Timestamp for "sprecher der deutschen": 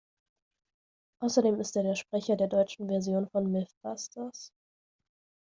1.93-2.87